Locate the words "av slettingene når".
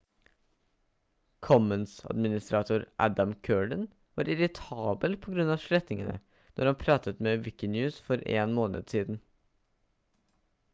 5.57-6.73